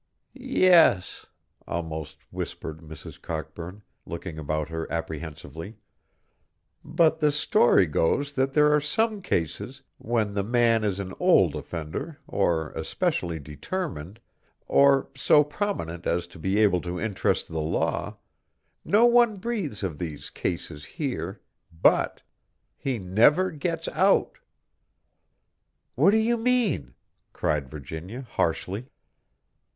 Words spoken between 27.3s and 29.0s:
cried Virginia, harshly.